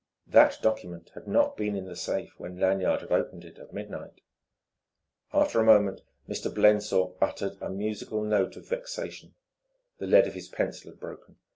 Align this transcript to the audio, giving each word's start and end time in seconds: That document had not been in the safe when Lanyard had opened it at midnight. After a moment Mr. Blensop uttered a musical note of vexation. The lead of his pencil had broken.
That 0.25 0.57
document 0.63 1.11
had 1.13 1.27
not 1.27 1.55
been 1.55 1.75
in 1.75 1.85
the 1.85 1.95
safe 1.95 2.33
when 2.39 2.57
Lanyard 2.59 3.01
had 3.01 3.11
opened 3.11 3.45
it 3.45 3.59
at 3.59 3.71
midnight. 3.71 4.21
After 5.31 5.59
a 5.59 5.63
moment 5.63 6.01
Mr. 6.27 6.51
Blensop 6.51 7.17
uttered 7.21 7.55
a 7.61 7.69
musical 7.69 8.23
note 8.23 8.55
of 8.57 8.67
vexation. 8.67 9.35
The 9.99 10.07
lead 10.07 10.25
of 10.25 10.33
his 10.33 10.47
pencil 10.47 10.89
had 10.89 10.99
broken. 10.99 11.35